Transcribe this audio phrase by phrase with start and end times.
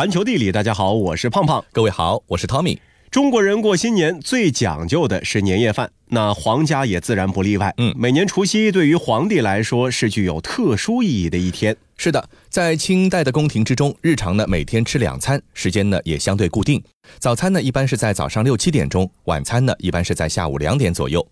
[0.00, 1.62] 环球地理，大家好，我是胖胖。
[1.72, 2.78] 各位好，我是 Tommy。
[3.10, 7.74] 中国人过新年最讲究的是年夜饭，那皇家也自然不例外。
[7.76, 11.76] 嗯每年除夕对于皇帝来说是具有特殊意义的一天。
[11.98, 16.82] 是的，在清代的宫廷之中，日常呢每天吃两餐，时间呢也相对固定。
[17.18, 21.28] 早餐呢一般是在早上六七点钟，晚餐呢一般是在下午两点左右。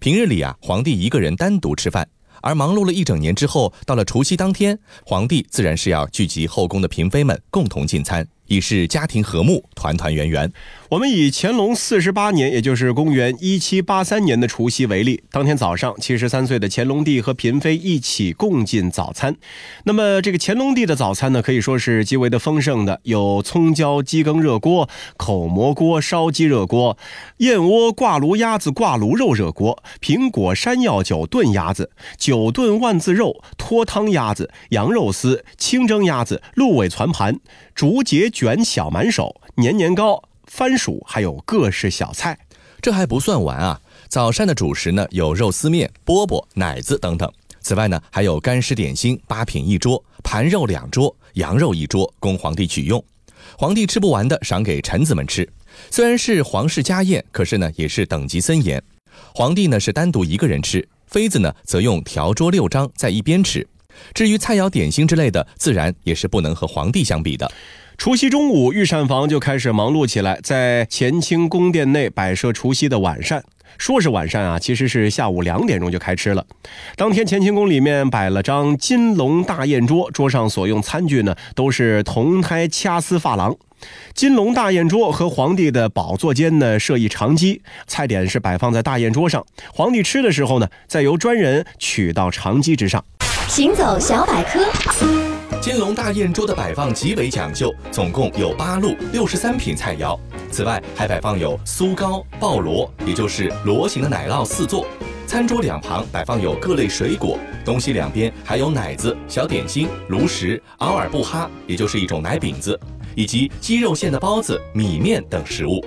[0.00, 2.06] 平日里啊，皇帝一个人单独吃饭。
[2.42, 10.52] 而忙碌了一整年之后，到了除夕当天，皇帝自然是要聚集后宫的嫔妃们共同进餐，以示家庭和睦、团团圆圆。
[10.92, 19.34] 我们以乾隆四十八年，也就是公元一七八三年的除夕为例，当天早上，七十三岁的乾隆帝和嫔妃一起共进早餐。
[19.84, 26.98] 那么，这个乾隆帝的早餐呢，可以说是极为的丰盛的，有葱椒鸡羹热锅、口蘑锅烧鸡热锅、
[27.38, 37.40] 燕窝挂炉鸭子挂炉肉热锅、苹果山药酒炖鸭子、酒炖万字肉、脱汤鸭子、羊肉丝、清蒸鸭子、鹿尾攒盘、
[37.74, 40.24] 竹节卷小满手、年年糕。
[40.52, 42.38] 番薯，还有各式小菜。
[42.82, 43.80] 这还不算完啊！
[44.06, 47.32] 早膳的主食呢有肉丝面、饽饽、奶子等等。
[47.62, 53.02] 此外呢，还有干湿点心八品一桌，盘肉两桌，羊肉一桌，供皇帝取用。
[53.56, 55.50] 皇帝吃不完的赏给臣子们吃。
[55.90, 58.82] 虽然是皇室家宴，可是呢也是等级森严。
[59.34, 63.66] 皇帝呢是单独一个人吃，妃子呢则用条桌六张在一边吃。
[64.14, 67.50] 至于菜肴点心之类的，自然也是不能和皇帝相比的。
[67.98, 73.44] 除夕中午，御膳房就开始忙碌起来，在乾清宫殿内摆设除夕的晚膳。
[73.78, 76.44] 说是晚膳啊，其实是下午两点钟就开吃了。
[76.96, 83.54] 当天乾清宫里面摆了张金龙大宴桌，桌上所用餐具呢都是铜胎掐丝珐琅。
[84.14, 93.04] 金龙大宴桌和皇帝的宝座间呢设一长机，菜点是摆放在大宴桌上，皇帝吃的时候呢，再由专人取到长机之上。
[93.48, 94.60] 行走小百科。
[95.60, 100.18] 金龙大宴桌的摆放极为讲究，总共有八路六十三品菜肴。
[100.50, 104.86] 此外，还摆放有酥糕、鲍螺，也就是螺形的奶酪四座。
[105.26, 112.78] 餐桌两旁摆放有各类水果，东西两边还有奶子、小点心、炉石、熬尔布哈，也就是一种奶饼子，
[113.14, 115.84] 以及鸡肉馅的包子、米面等食物。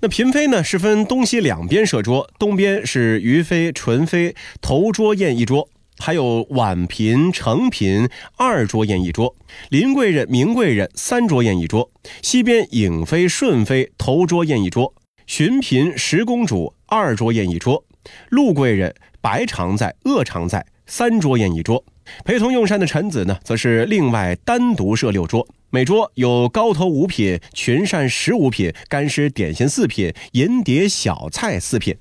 [0.00, 5.68] 那嫔妃呢是分东西两边设桌，东边是余妃、纯妃头桌宴一桌。
[5.98, 9.34] 还有婉嫔、承嫔二桌宴一桌，
[9.70, 11.90] 林贵人、明贵人三桌宴一桌。
[12.20, 14.94] 西边颖妃、顺妃头桌宴一桌，
[15.26, 17.84] 寻嫔、十公主二桌宴一桌，
[18.28, 21.84] 陆贵人、白常在、鄂常在三桌宴一桌。
[22.24, 31.96] 陪同用膳的臣子呢，则是另外单独设六桌，每桌有高头五品、群膳十五品、干湿点心四品、银碟小菜四品。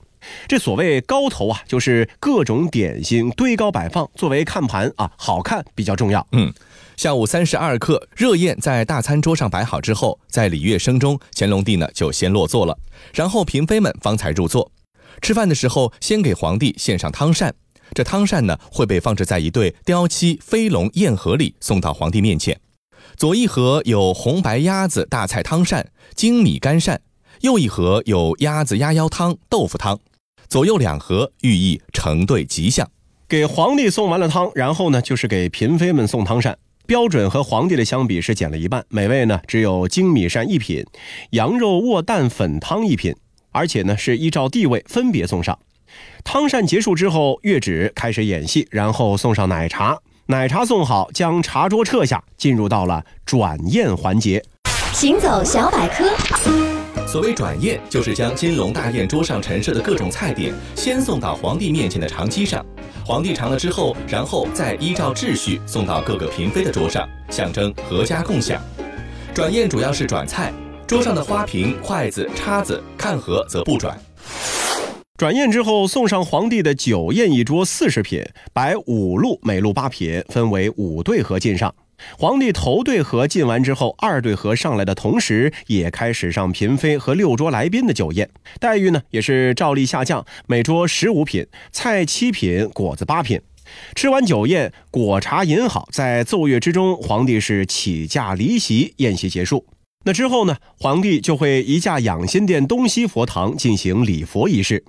[0.47, 6.25] 这所谓高头啊，就是各种点心堆高摆放，作为看盘啊，好看比较重要。
[6.31, 6.53] 嗯，
[6.97, 12.77] 下午三时二刻，热宴在大餐桌上摆好之后，在礼乐声中，乾隆帝呢就先落座了，
[13.13, 14.71] 然后嫔妃们方才入座。
[15.21, 17.53] 吃饭的时候，先给皇帝献上汤膳，
[17.93, 22.59] 这汤膳呢会被放置在一对雕漆飞龙宴盒里，送到皇帝面前。
[23.15, 26.99] 左一盒有红白鸭子大菜汤膳、精米干膳，
[27.41, 29.99] 右一盒有鸭子鸭腰汤、豆腐汤。
[30.53, 32.87] 左右两盒寓意成对吉祥。
[33.27, 36.55] 给皇帝送完了汤，然后呢就是给嫔妃们送汤膳。
[36.85, 40.85] 标准和皇帝的相比是减了一半，每位呢只有精米膳一品，
[41.31, 43.15] 羊肉卧蛋粉汤一品，
[43.51, 45.57] 而且呢是依照地位分别送上。
[46.23, 49.97] 汤膳结束之后，乐旨开始演戏，然后送上奶茶。
[50.27, 54.45] 奶茶送好，将茶桌撤下，进入到了转宴环节。
[54.93, 56.82] 行走小百科。
[57.13, 62.65] 所谓转宴，就是将金龙大宴桌上陈设的各种菜点，先送到皇帝面前的长机上，
[63.05, 68.59] 皇帝尝了之后，然后再依照秩序送到各个嫔妃的桌上，象征阖家共享。
[69.31, 70.51] 转宴主要是转菜，
[70.87, 73.95] 桌上的花瓶、筷子、叉子、看盒则不转。
[75.15, 81.75] 转宴之后，送上皇帝的酒宴一桌四十品，摆五路，每路八品，分为五对盒进上。
[82.17, 88.29] 皇帝头对盒进完之后，二对盒上来的同时，也开始上嫔妃和六桌来宾的酒宴，
[88.59, 93.39] 待遇呢也是照例下降，每桌十五品，菜七品，果子八品。
[93.95, 99.65] 吃完酒宴，果茶饮好，在奏乐之中，皇帝是起驾离席，宴席结束。
[100.05, 104.83] 那之后呢，皇帝就会移驾养心殿东西佛堂进行礼佛仪式。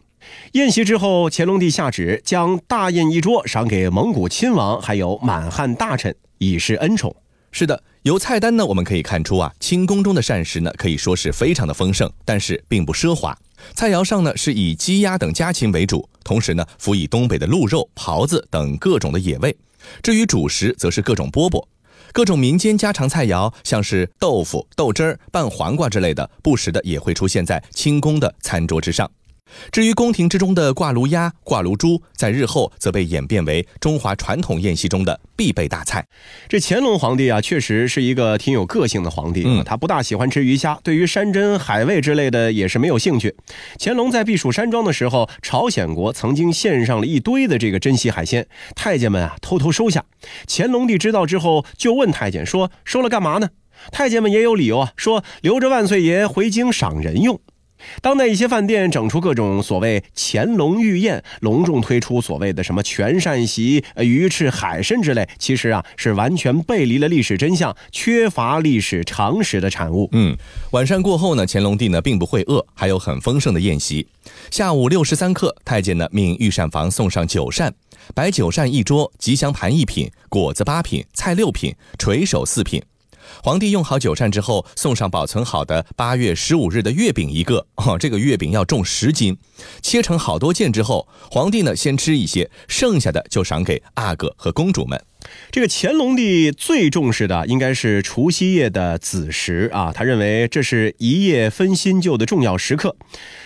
[0.52, 6.17] 宴席之后，乾隆帝下旨将大宴一桌赏给蒙古亲王，还有满汉大臣，
[6.50, 7.14] 以示恩宠。
[7.50, 13.37] 是的，由菜单呢，我们可以看出啊，清宫中的膳食呢，可以说是非常的丰盛，但是并不奢华。
[13.75, 19.56] 菜肴上呢，是以鸡鸭等家禽为主，同时呢，辅以东北的鹿肉、狍子等各种的野味。
[20.02, 21.64] 至于主食，则是各种饽饽。
[22.12, 29.11] 各种民间家常菜肴，像是豆腐、豆汁儿、拌黄瓜之类的，不时的也会出现在清宫的餐桌之上。
[29.70, 36.06] 至于宫廷之中的挂炉鸭、挂炉猪，在日后则被演变为中华传统宴席中的必备大菜。
[36.48, 39.42] 这乾隆皇帝啊，确实是一个挺有个性的皇帝。
[39.46, 43.34] 嗯他不大喜欢吃鱼虾，对于山珍海味之类的也是没有兴趣。
[43.78, 50.04] 乾隆在避暑山庄的时候，朝鲜国曾经献上了一堆的这个珍稀海鲜，太监们啊偷偷收下。
[50.48, 53.48] 乾隆帝知道之后，就问太监说：“收了干嘛呢？”
[53.90, 57.40] 太监们也有理由啊，说留着万岁爷回京赏人用。
[58.00, 70.08] 当代一些饭店整出各种所谓乾隆御宴，隆重推出所谓的什么全膳席、鱼翅、海参之类，其实啊是完全背离了历史真相，缺乏历史常识的产物。
[70.12, 70.36] 嗯，
[70.70, 74.06] 晚膳过后呢，乾隆帝呢并不会饿，还有很丰盛的宴席。
[74.50, 77.74] 下午六时三刻，太监呢命御膳房送上酒膳，
[78.14, 82.82] 摆酒膳一桌，吉祥盘一品，果子八品，菜六品，垂手四品。
[83.42, 89.36] 皇帝用好酒膳之后，送上保存好的八月十五日的月饼一个，哦，这个月饼要重十斤，
[89.82, 95.02] 切成好多件之后，皇帝呢先吃一些，剩下的就赏给阿哥和公主们。
[95.54, 102.96] 这个乾隆帝最重视的应该是除夕夜的子时啊，他认为这是一夜分新旧的重要时刻。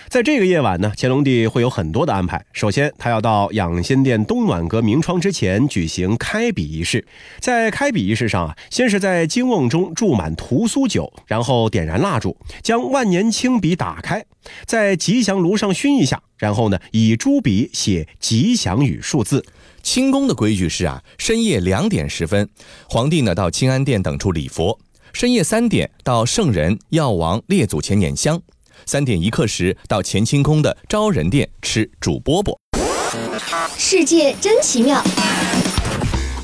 [0.07, 2.43] 在这个夜晚呢，乾隆帝会有很多的安排。
[2.51, 7.05] 首先，他要到养心殿东暖阁明窗之前举行开笔仪式。
[7.39, 14.25] 在开笔仪式上啊，先是在金瓮中注满屠苏酒，然后点燃蜡烛，将万年青笔打开，
[14.65, 19.45] 在吉祥炉上熏一下，然后呢，以朱笔写吉祥语数字。
[19.81, 22.47] 清宫的规矩是啊，深夜两点十分，
[22.89, 24.77] 皇帝呢到清安殿等处礼佛；
[25.13, 28.37] 深夜三点到圣人、药王、列祖前捻香；
[28.85, 32.55] 三点一刻时到乾清宫的昭仁殿吃煮饽饽。
[33.77, 35.03] 世界真奇妙。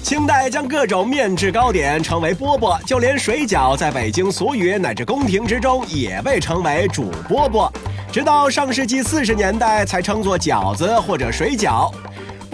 [0.01, 7.71] 清代将各种面制糕点称为饽饽，就连水饺在北京俗语乃至宫廷之中也被称为煮饽饽。
[8.11, 11.91] 直到上世纪四十年代才称作饺子或者水饺。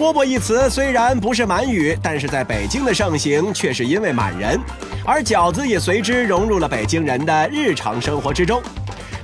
[0.02, 4.58] 饽饽一词虽然不是满语，但是在北京的盛行却是因为满人，
[5.06, 8.60] 而饺子也随之融入了北京人的日常生活之中。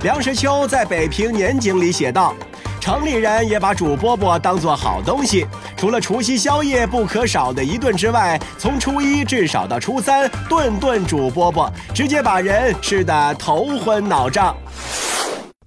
[0.03, 2.33] 梁实秋在《北平年景》里写道。
[2.79, 5.45] 城里人也把煮饽饽当做好东西，
[5.75, 14.55] 除了除夕宵夜不可少的一顿之外，从初一至少到初三，顿顿煮饽饽，直接把人吃得头昏脑胀。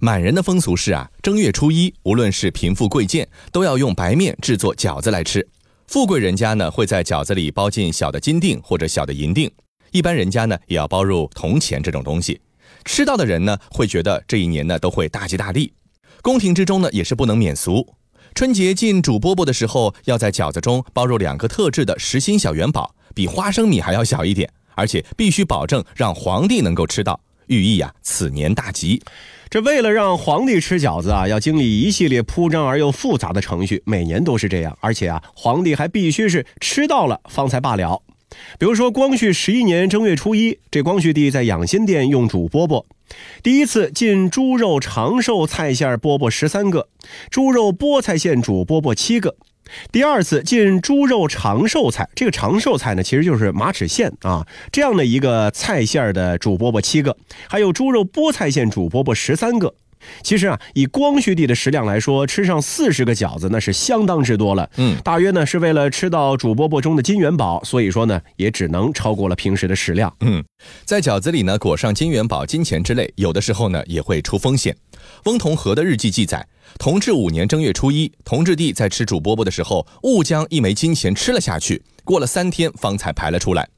[0.04, 5.46] 满人的风俗是啊，正月初一，无论是贫富贵贱，都要用白面制作饺子来吃。
[5.86, 9.48] 富贵人家呢，会在饺子里包进小的金锭或者小的银锭；
[9.92, 12.40] 一般人家呢，也要包入铜钱这种东西。
[12.84, 15.72] 吃到的人呢，会觉得这一年呢都会大吉大利。
[16.20, 17.94] 宫廷之中呢，也是不能免俗。
[18.34, 27.20] 春节进煮饽饽的时候，要在饺子中包入两个特制的实心小元宝，比花生米还要小一点，而且必须保证让皇帝能够吃到，
[27.52, 29.02] 寓意啊此年大吉。
[29.50, 34.76] 这为了让皇帝吃饺子啊，要经历一系列铺张而又复杂的程序，每年都是这样。
[34.80, 38.02] 而且啊，皇帝还必须是吃到了方才罢了。
[38.58, 42.82] 比如说，光绪十一年正月初一，这光绪帝在养心殿用煮饽饽，
[43.42, 46.88] 第一次进猪肉长寿菜馅饽饽十三个，
[47.28, 49.36] 猪肉菠菜馅煮饽饽七个。
[49.90, 57.16] 第二次进猪肉长寿菜，这个长寿菜呢，其实就是马齿苋啊，这样的一个菜馅的主饽饽七个，
[57.48, 59.74] 还有猪肉菠菜馅主饽饽十三个。
[60.22, 64.68] 其实啊，以光绪帝的食量来说，吃上四十个饺子那是相当之多了。
[64.76, 70.14] 嗯，大约呢是为了吃到主饽饽中的金元宝，所以说呢也只能超过了平时的食量。
[70.20, 70.44] 嗯，
[70.84, 74.76] 在饺子里呢裹上金元宝、金钱之类，有的时候呢也会出风险。
[75.24, 76.46] 翁同龢的日记记载，
[76.78, 83.68] 同治五年正月初一，同治帝在吃主饽饽的时候，误将一枚金钱吃了下去，过了三天方才排了出来。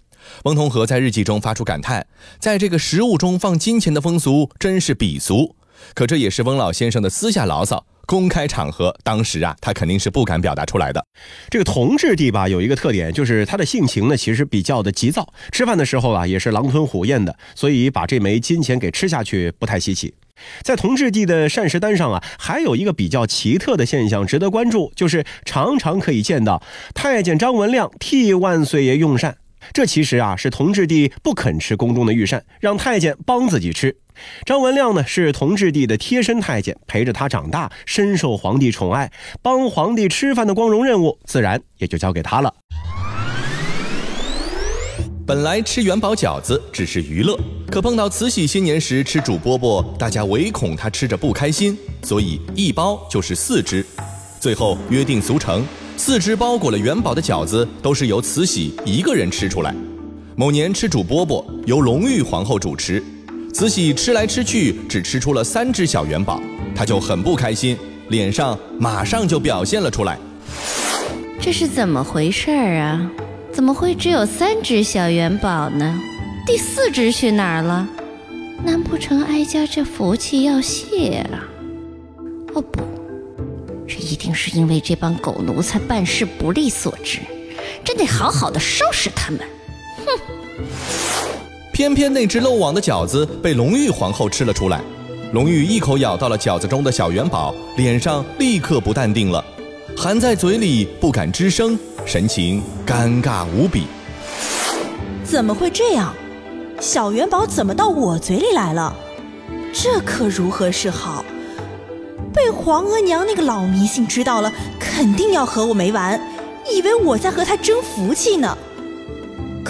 [0.44, 2.06] 翁同龢在日记中发出感叹：
[2.38, 5.54] 在这个食物中放金钱的风俗真是鄙俗。
[5.94, 11.04] 可这也是翁老先生的私下牢骚，公开场合，当时啊，他肯定是不敢表达出来的。
[11.50, 20.14] 这个同治帝吧，有一个特点，就是他的性情呢，其实比较的急躁，吃饭的时候啊，也是狼吞虎咽的，所以把这枚金钱给吃下去不太稀奇。
[20.62, 26.60] 在同治帝的膳食单上啊，还有一个比较奇特的现象值得关注，就是常常可以见到
[26.92, 29.36] 太监张文亮替万岁爷用膳。
[29.72, 33.96] 这其实啊是同治帝不肯吃宫中的御膳，让太监帮自己吃。
[34.44, 39.10] 张文亮呢是同治帝的贴身太监，陪着他长大，深受皇帝宠爱，
[39.42, 42.54] 帮皇帝吃饭的光荣任务自然也就交给他了。
[45.26, 47.34] 本来吃元宝饺子只是娱乐，
[47.70, 53.84] 可碰到慈禧新年时吃煮饽饽，大家唯恐他吃着不开心，所以一包就是四只。
[54.38, 55.64] 最后约定俗成，
[55.96, 59.74] 四只包裹了元宝的饺子都是由慈禧一个人吃出来。
[60.36, 63.02] 某年吃主饽饽由隆裕皇后主持，
[63.54, 66.42] 慈禧吃来吃去只吃出了三只小元宝，
[66.74, 70.18] 她就很不开心，脸上马上就表现了出来。
[71.40, 73.08] 这是怎么回事儿啊？
[73.52, 75.96] 怎么会只有三只小元宝呢？
[76.44, 77.86] 第四只去哪儿了？
[78.64, 81.46] 难不成哀家这福气要谢啊？
[82.54, 82.82] 哦不，
[83.86, 87.20] 这一定是因为这帮狗奴才办事不利所致，
[87.84, 89.40] 真得好好的收拾他们！
[90.04, 91.13] 哼！
[91.74, 94.80] 偏偏那只漏网的饺子被隆裕皇后吃了出来，
[95.32, 99.44] 隆裕一口咬到了饺子中的小元宝，脸上立刻不淡定了，
[99.96, 101.76] 含在嘴里不敢吱声，
[102.06, 103.86] 神情尴尬无比。
[105.24, 106.14] 怎么会这样？
[106.80, 108.94] 小元宝怎么到我嘴里来了？
[109.72, 111.24] 这可如何是好？
[112.32, 116.20] 被皇额娘那个老迷信知道了，肯定要和我没完，
[116.72, 118.56] 以为我在和他争福气呢。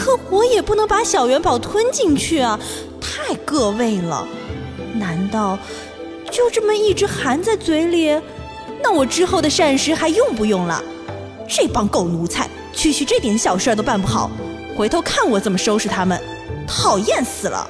[0.04, 2.60] 可我也不能把小元宝吞进去啊，
[3.00, 4.28] 太各位了。
[4.96, 5.58] 难道
[6.30, 8.14] 就这么一直含在嘴里？
[8.82, 10.84] 那我之后的膳食还用不用了？
[11.48, 14.30] 这帮狗奴才，区区这点小事都办不好，
[14.76, 16.22] 回头看我怎么收拾他们！
[16.66, 17.66] 讨厌死了！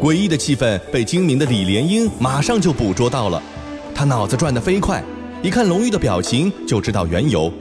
[0.00, 3.40] 诡异的气氛被精明的李莲英马上就捕捉到了，
[3.94, 5.00] 他脑子转得飞快，
[5.42, 7.52] 一看龙玉的表情就知道缘由。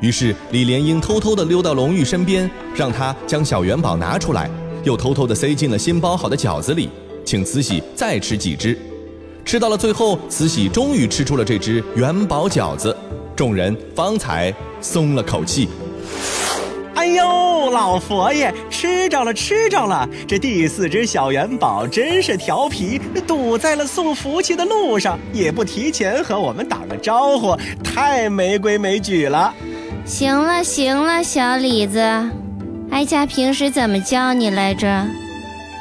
[0.00, 4.50] 于是李莲英偷偷地溜到龙玉身边，让他将小元宝拿出来，
[4.84, 6.90] 又偷偷地塞进了新包好的饺子里，
[7.24, 8.78] 请慈禧再吃几只。
[9.44, 12.94] 吃到了最后，慈禧终于吃出了这只元宝饺子，
[13.34, 15.68] 众人方才松了口气。
[16.94, 20.08] 哎呦，老佛爷吃着了，吃着了！
[20.26, 29.54] 这第四只小元宝真是调皮，堵在了送福气的路上，也不提前和我们打个招呼，太没规没矩了。
[30.06, 31.98] 行了行了，小李子，
[32.92, 35.04] 哀家平时怎么教你来着？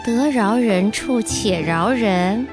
[0.04, 2.48] 得饶人处且饶人，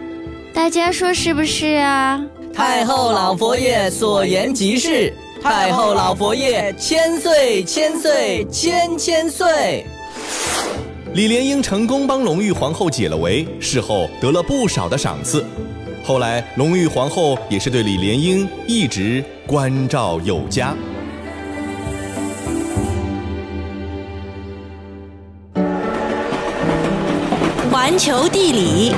[0.52, 2.22] 大家说是不是啊？
[2.52, 5.14] 太后老佛爷所言极是。
[5.42, 9.86] 太后老佛爷千岁千岁千千岁！
[11.14, 15.42] 李莲英成功帮隆裕皇后解了围，事后得了不少的赏赐。
[16.04, 20.74] 后来隆裕皇后也是对李莲英一直关照有加。
[27.92, 28.94] 环球地理。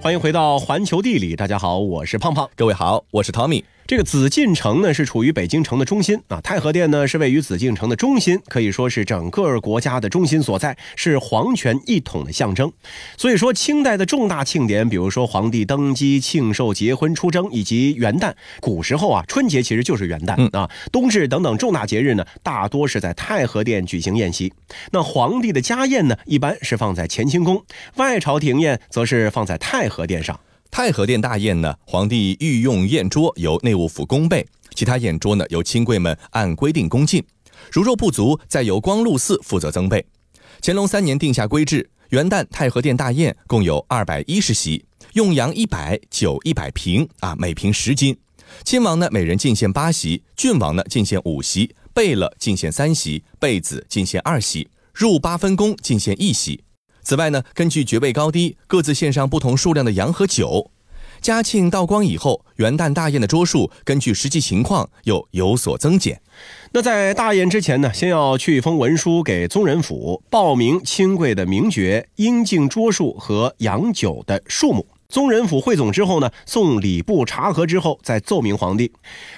[0.00, 3.64] 欢迎回到环球地理，大家好，我是胖胖，各位好，我是 Tommy。
[3.86, 12.72] 这个紫禁城呢是处于北京城的中心啊，太和殿呢是位于紫禁城的中心，可以说是整个国家的中心所在，是皇权一统的象征。
[13.16, 24.52] 所以说，清代的重大庆典，比如说皇帝登基、庆寿、结婚、出征以及元旦，古时候啊，春节其实就是元旦啊，冬至等等重大节日呢，大多是在太和殿举行宴席。
[24.92, 27.62] 那皇帝的家宴呢，一般是放在乾清宫，
[27.96, 30.38] 外朝廷宴则是放在太和殿上。
[30.72, 37.22] 太和殿大宴呢，皇帝御用宴桌由内务府供备，其他宴桌呢由亲贵们按规定供进，
[37.70, 40.02] 如若不足，再由光禄寺负责增备。
[40.62, 48.16] 乾隆三年定下规制，元旦太和殿大宴共有二百一十席，用羊一百，酒一百瓶啊，每瓶十斤。
[48.64, 56.64] 亲王呢每人进献八席，郡王呢进献五席，贝勒进献三席，贝子进献二席，入八分宫进献一席。
[57.02, 60.70] 此外呢，根据爵位高低，各自献上不同数量的羊和酒。
[61.20, 66.20] 嘉庆道光以后，元旦大宴的桌数根据实际情况又有所增减。
[66.72, 74.86] 那在大宴之前呢，先要去一封文书给宗人府，报名亲贵的名爵、应敬桌数和洋酒的数目。
[75.12, 78.90] 宗人府汇总之后呢，送礼部查核之后再奏明皇帝。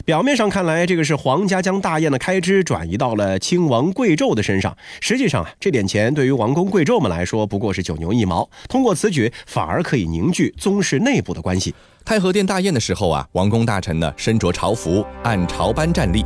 [0.05, 4.77] 表面上看来，这个是皇家将大宴的开支转移到了亲王贵胄的身上。
[5.01, 8.49] 实际上啊，这点钱对于王公贵胄们来说不过是九牛一毛。
[8.69, 11.75] 通过此举，反而可以凝聚宗室内部的关系。
[12.05, 16.25] 太和殿大宴的时候啊，王公大臣呢身着朝服，按朝班站立。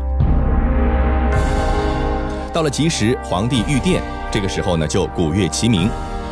[2.53, 5.89] 到了吉时，皇帝御殿，这个时候呢就鼓乐齐鸣。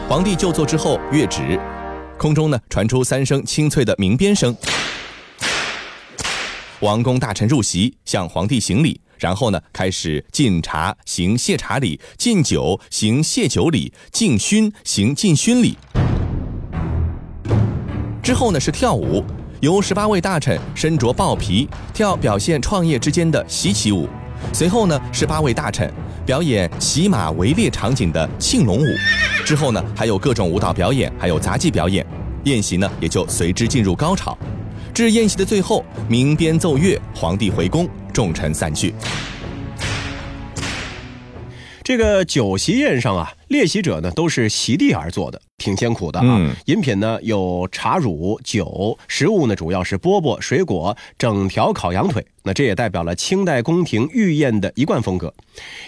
[0.06, 1.58] 皇帝就座之后，乐止。
[2.18, 4.56] 空中呢传出三声清脆的鸣鞭声，
[6.80, 15.76] 王公大臣入席向皇帝行礼，然后呢开始敬茶行谢茶礼，敬酒行谢酒礼，敬勋行敬勋礼。
[18.22, 19.22] 之后呢是跳舞，
[19.60, 24.08] 由十八位大臣身着豹皮跳表现创业之间的习起舞，
[24.54, 25.92] 随后呢十八位大臣。
[26.26, 28.86] 表演骑马围猎场景的庆龙舞，
[29.44, 32.04] 之后呢，还有各种舞蹈表演，还有杂技表演，
[32.42, 34.36] 宴席呢也就随之进入高潮。
[34.92, 38.92] 至宴席的最后，鸣鞭奏乐，皇帝回宫，众臣散去。
[41.86, 46.26] 这个酒席宴上啊，列席者呢都是席地而坐的，挺艰苦的啊。
[46.26, 52.26] 嗯饮品呢有茶乳、酒，食物呢主要是饽饽、水果、整条烤羊腿。
[52.42, 55.32] 那这也代表了清代宫廷御宴的一贯风格。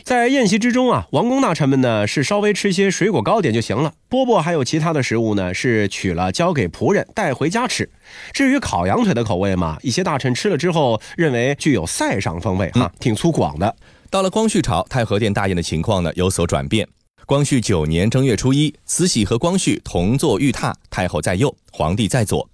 [0.04, 7.90] 在宴席之中啊，王公大臣们呢是稍微吃些水果糕点就行了，饽饽还有其他的食物呢是取了交给仆人带回家吃。
[8.32, 13.74] 至于烤羊腿的口味嘛，一些大臣吃了之后认为具有塞上风味哈，挺粗犷的。
[14.10, 16.88] 到了光绪朝，太和殿大宴的情况呢有所转变。
[17.26, 22.48] 光绪九年正月初一，慈禧和光绪同坐御榻，太后在右，皇帝在左。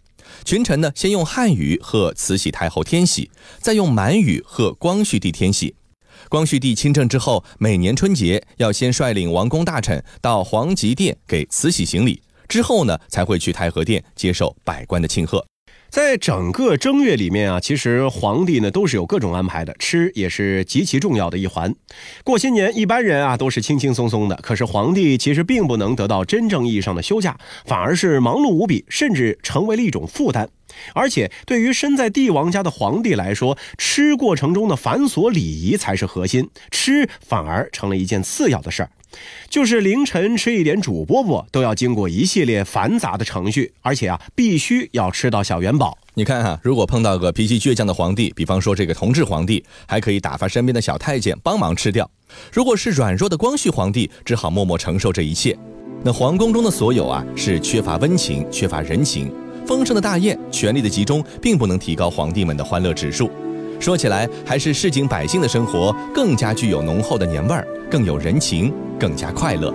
[0.45, 3.31] 群臣呢先用汉语贺慈禧太后天喜，
[3.61, 5.77] 再用满语贺光绪帝天喜。
[6.29, 15.47] 光绪帝亲政之后，每年春节要先率领王公大臣到皇极殿给慈禧行礼，之后呢才会去太和殿接受百官的庆贺。
[15.95, 21.73] 在整个正月里面啊，其实皇帝呢都是有各种安排的，吃也是极其重要的一环。
[22.25, 30.49] 过新年，一般人啊都是轻轻松松的，可是皇帝其实并不能得到真正意义上的休假，反而是忙碌无比，甚至成为了一种负担。
[30.95, 38.91] 而且，对于身在帝王家的皇帝来说，吃过程中的繁琐礼仪才是核心，吃反而成了一件次要的事儿。
[39.49, 45.97] 就是凌晨吃一点煮饽饽，都要经过一系列繁杂的程序，而且啊，必须要吃到小元宝。
[46.15, 52.05] 你看哈、如果碰到个脾气倔强的皇帝，比方说这个同治皇帝，还可以打发身边的小太监帮忙吃掉；
[52.53, 55.57] 如果是软弱的光绪皇帝，只好默默承受这一切。
[56.03, 59.33] 那皇宫中的所有啊，是缺乏温情，缺乏人情。
[59.67, 63.31] 丰盛的大宴，权力的集中，并不能提高皇帝们的欢乐指数。
[63.81, 69.73] 说起来，还是市井百姓的生活更加具有浓厚的年味儿，更有人情，更加快乐。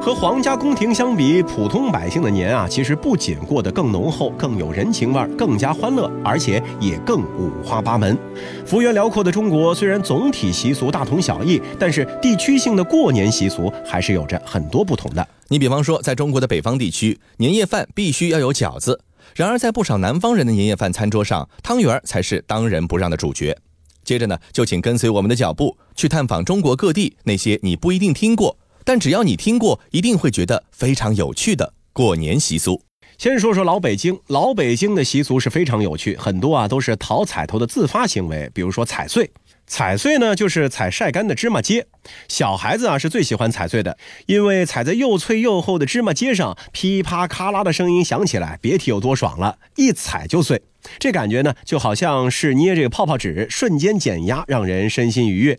[0.00, 8.16] 和皇家宫廷相比，普通百姓的年啊，其实不仅过得更浓厚、更有人情味儿、更加欢乐，而且也更五花八门。
[8.64, 15.26] 幅员辽阔的中国，虽然总体习俗大同小异，但是地区性的过年习俗还是有着很多不同的。
[15.48, 18.94] 你比方说，在中国的北方地区，年夜饭必须要有饺子；
[19.34, 23.56] 然而，在不少南方人的年夜饭餐桌上，汤圆儿才是当仁不让的主角。
[24.02, 32.82] 接着呢，就请跟随我们的脚步，去探访中国各地那些你不一定听过，但只要你听过，一定会觉得非常有趣的过年习俗。
[33.18, 39.30] 先说说老北京，老北京的习俗是非常有趣，很多啊都是讨彩头的自发行为，比如说踩碎。
[39.70, 41.84] 踩碎呢，就是踩晒干的芝麻秸。
[42.26, 50.60] 小孩子啊是最喜欢踩碎的，因为踩在又脆又厚的芝麻秸上，噼啪咔啦的声音响起来，别提有多爽了，一踩就碎。
[50.98, 55.56] 这感觉呢，就好像是捏这个泡泡纸，瞬间减压，让人身心愉悦。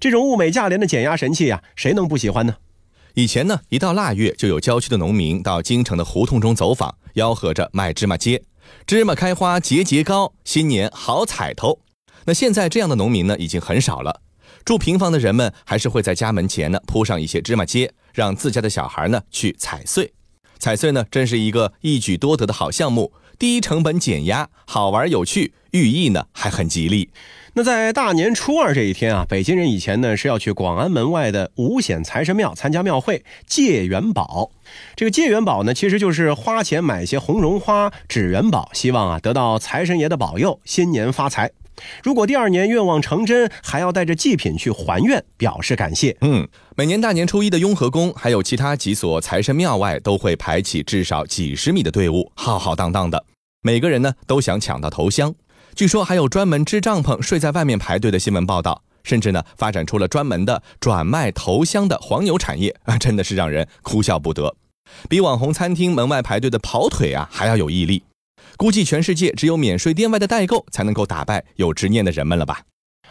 [0.00, 2.56] 这种物美价廉的减压神器呀、谁能不喜欢呢？
[3.14, 8.42] 以前呢，一到腊月，就有郊区的农民到京城的胡同中走访，吆喝着卖芝麻秸，
[8.88, 11.78] 芝麻开花节节高，新年好彩头。
[12.24, 14.22] 那现在这样的农民呢，已经很少了。
[14.64, 20.12] 住平房的人们还是会在家门前呢铺上一些芝麻秸，让自家的小孩呢去踩碎。
[20.58, 27.10] 踩碎呢，真是一个一举多得的好项目，低成本减压，好玩有趣，寓意呢还很吉利。
[27.54, 34.52] 那在大年初二这一天啊，北京人以前呢是要去广安门外的五显财神庙参加庙会借元宝。
[34.94, 41.50] 这个借元宝呢，其实就是花钱买些红绒花、纸元宝，希望啊得到财神爷的保佑，新年发财。
[42.02, 46.16] 如果第二年愿望成真，还要带着祭品去还愿，表示感谢。
[46.20, 53.24] 嗯，每年大年初一的雍和宫，还有其他几所财神庙外，都会排起至少几十米的队伍，浩浩荡荡的。
[53.62, 55.34] 每个人呢都想抢到头香。
[55.74, 64.54] 据说还有专门支帐篷睡在外面排队的新闻报道，甚至呢发展出了专门的转卖头香的黄牛产业啊，真的是让人哭笑不得。
[65.08, 68.02] 比网红餐厅门外排队的跑腿啊还要有毅力。
[68.56, 72.60] 估计全世界只有免税店外的代购才能够打败有执念的人们了吧？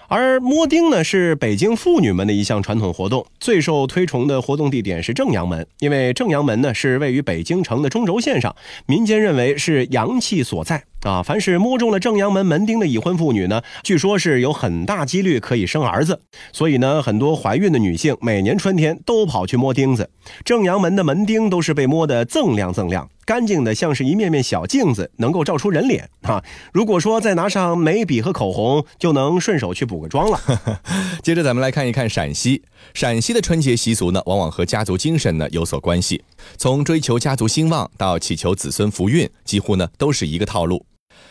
[0.08, 8.54] 而摸钉呢，是北京妇女们的一项传统活动，最受推崇的活动地点是正阳门，因为正阳门呢是位于北京城的中轴线上，
[8.88, 11.24] 民间认为是阳气所在啊。
[11.24, 16.20] 凡是摸中了正阳门门钉的已婚妇女呢，据说是有很大几率可以生儿子，
[16.52, 20.10] 所以呢，很多怀孕的女性每年春天都跑去摸钉子。
[20.44, 23.08] 正阳门的门钉都是被摸得锃亮锃亮。
[23.26, 26.44] 干净的像是一面面小镜子，能够照出人脸啊！
[26.74, 30.40] 如果说再拿上眉笔和口红，就能顺手去补个妆了。
[31.22, 36.24] 接着咱们来看一看陕西，陕西的春节习俗呢，往往和家族精神呢有所关系。
[36.58, 40.86] 从追求家族兴旺到祈求子孙福运，几乎呢都是一个套路。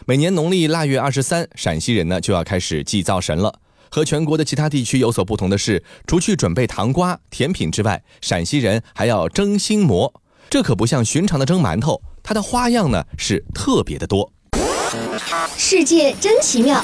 [0.06, 3.60] 每年农历腊月二十三，陕西人呢就要开始祭灶神了。
[3.90, 10.14] 和全国的其他地区有所不同的是，除去准备糖瓜、甜品之外，陕西人还要蒸心馍。
[10.50, 14.28] 这可不像寻常的蒸馒头，它的花样呢是特别的多。
[15.56, 16.82] 世界真奇妙。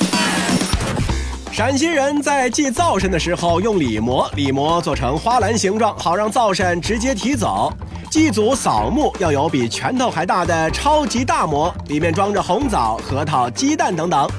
[1.51, 7.73] 陕西人在祭灶神的时候用礼膜，礼膜做成花篮形状，好让灶神直接提走。
[8.09, 14.31] 祭祖扫墓要有比拳头还大的超级大馍，里面装着红枣、核桃、鸡蛋等等。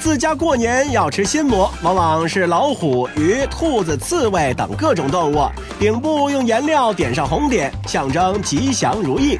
[0.00, 5.46] 自家过年要吃新馍，往往是老虎、鱼、兔子、刺猬等各种动物，
[5.78, 9.38] 顶部用颜料点上红点，象征吉祥如意。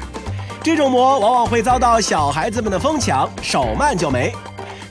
[0.61, 4.31] 这种馍往往会遭到小孩子们的疯抢，手慢就没。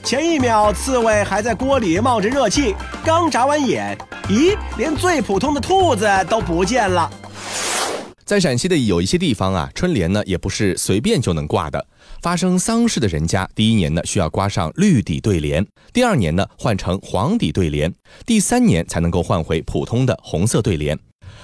[0.03, 7.09] 前一秒，刺猬还在锅里冒着热气，刚眨完眼，咦，连最普通的兔子都不见了。
[8.25, 11.85] 在陕西的有一些地方啊，春联呢也不是随便就能挂的。
[12.21, 17.91] 发生丧事的人家，第一年呢需要挂上绿底对联，第二年呢换成黄底对联，
[18.27, 20.97] 第三年才能够换回普通的红色对联。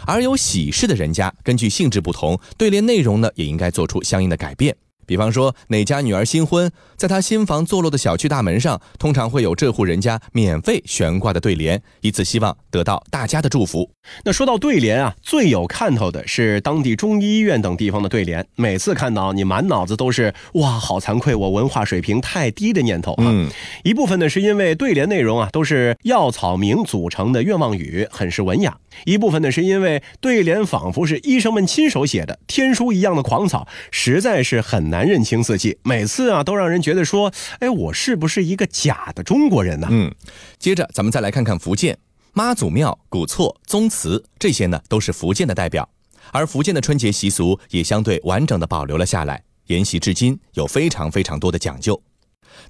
[0.05, 4.75] 而有喜事的人家，根据性质不同，对联内容呢也应该做出相应的改变。
[5.07, 13.89] 比方说，哪家女儿新婚，在她新房坐落的小区大门上，通常会有这户人家免费悬挂的对联，以此希望得到大家的祝福。
[14.23, 23.23] 那说到对联啊，最有看头的是当地中医院等地方的对联，每次看到你满脑子都是哇，好惭愧，我文化水平太低的念头啊。
[23.27, 23.49] 嗯，
[23.83, 28.71] 一部分呢是因为对联内容啊都是药草名组成的愿望语，很是文雅；
[29.05, 35.77] 一部分呢是因为对联仿佛是医生们亲手写的，天书一样的狂草，实在是很难认清字迹。
[35.83, 39.87] 每次啊都让人觉得说，哎，我是不是一个假的中国人呢？
[39.91, 40.13] 嗯，
[40.57, 41.97] 接着咱们再来看看福建
[42.33, 45.89] 妈祖庙、古厝、宗祠，这些呢都是福建的代表，
[46.31, 52.01] 而福建的春节习俗也相对完整的保留了下来，沿袭至今，有非常非常多的讲究。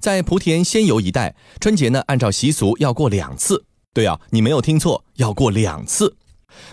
[0.00, 3.64] 在莆田仙游一带，春节呢按照习俗要过两次。
[3.94, 6.16] 对啊，你没有听错，要过两次。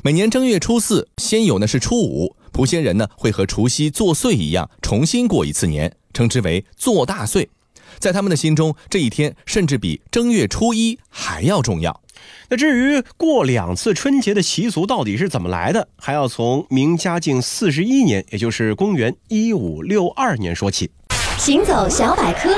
[0.04, 7.50] 每年正月初四，仙游呢是初五，莆仙人呢会和除夕作岁一样，重新过一次年，称之为做大岁。
[8.00, 12.02] 在他们的心中，这一天甚至比正月初一还要重要。
[12.48, 20.89] 那至于过两次春节的习俗到底是怎么来的，还要从明嘉靖四十一年，也就是公元一五六二年说起。
[21.38, 22.56] 行走小百科，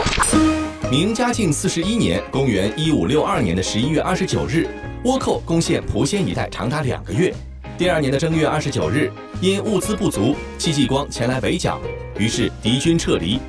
[0.91, 4.67] 明嘉靖四十一年，公元一五六二年的十一月二十九日，
[5.05, 7.33] 倭寇攻陷莆仙一带长达两个月。
[7.77, 11.79] 第二年的正月二十九日，因物资不足，戚继光前来围剿，
[12.17, 13.39] 于是敌军撤离，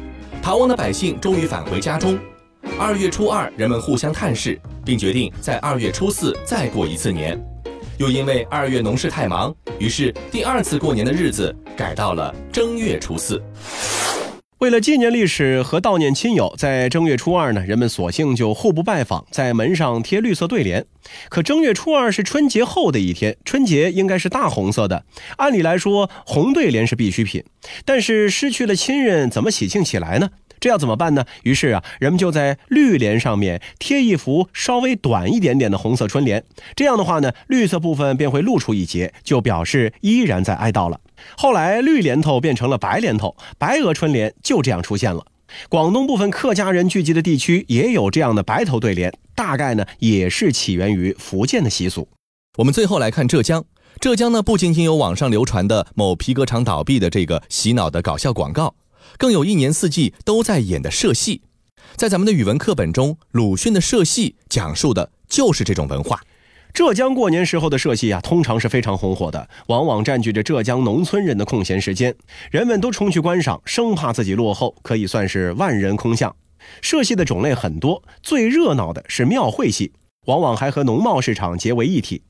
[0.42, 2.18] 逃亡的百姓终于返回家中。
[2.78, 7.42] 二月初二，人们互相探视，并决定在二月初四再过一次年。
[7.96, 13.42] 又因为二月农事太忙，于是第二次过年的日子改到了正月初四。
[14.58, 20.84] 为了纪念历史和悼念亲友，在正月初二呢，人们索性就互不拜访，在门上贴绿色对联。
[21.28, 25.04] 可正月初二是春节后的一天，春节应该是大红色的，
[25.36, 27.44] 按理来说红对联是必需品。
[27.84, 30.30] 但是失去了亲人，怎么喜庆起来呢？
[30.58, 31.24] 这要怎么办呢？
[31.44, 36.42] 于是啊，人们就在绿联上面贴一幅稍微短一点点的红色春联。
[36.74, 40.98] 这样的话呢，绿色部分便会露出一截，就表示依然在哀悼了。
[41.37, 45.24] 后来绿联头变成了白联头，白额春联就这样出现了。
[45.68, 52.07] 广东部分客家人聚集的地区也有这样的白头对联，大概呢也是起源于福建的习俗。
[52.59, 53.64] 我们最后来看浙江，
[53.98, 58.74] 浙江呢不仅仅有网上流传的某皮革厂倒闭的这个洗脑的搞笑广告，
[59.16, 61.40] 更有一年四季都在演的社戏。
[61.96, 66.20] 在咱们的语文课本中，鲁迅的社戏讲述的就是这种文化。
[66.78, 72.14] 浙江过年时候的社戏啊，通常是非常红火的，往往占据着浙江农村人的空闲时间，
[72.52, 76.36] 人们都冲去观赏，生怕自己落后，可以算是万人空巷。
[76.80, 79.90] 社戏的种类很多，最热闹的是庙会戏，
[80.26, 82.22] 往往还和农贸市场结为一体。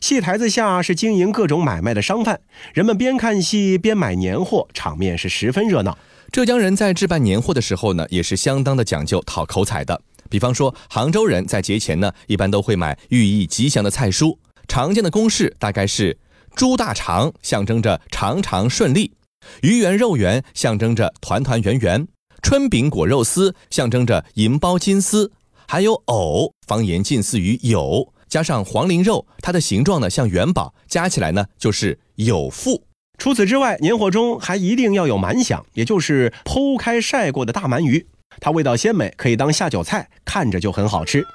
[0.00, 2.40] 戏台子下是经营各种买卖的商贩，
[2.74, 5.96] 人们边看戏边买年货，场面是十分热闹。
[6.32, 10.02] 浙江人在置办年货的时候呢，也是相当的讲究讨口彩的。
[10.32, 14.38] 比方说，杭州人在节前呢，一般都会买寓意吉祥的菜蔬。
[14.66, 16.16] 常见的公式大概是：
[16.56, 19.12] 猪大肠象征着长长顺利，
[19.60, 22.08] 鱼圆肉圆象征着团团圆圆，
[22.40, 25.32] 春饼裹肉丝象征着银包金丝，
[25.68, 32.84] 还有藕，方言近似于有，加上黄鳞肉，它的形状呢像元宝，加起来呢就是有富。
[33.18, 38.06] 除此之外，年货中还一定要有满响，也就是剖开晒过的大鳗鱼。
[38.40, 41.26] 它味道鲜美，可以当下酒菜，看着就很好吃。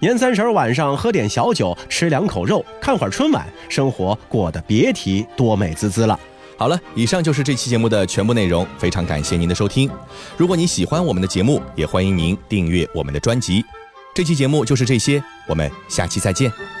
[0.00, 6.18] 年三十晚上喝点小酒，吃两口肉，看会儿春晚，生活过得别提多美滋滋了。
[6.56, 9.88] 好了，以上就是这期节目的全部内容，非常感谢您的收听。
[10.36, 13.64] 如果你喜欢我们的节目，也欢迎您订阅我们的专辑。
[14.14, 16.79] 这期节目就是这些，我们下期再见。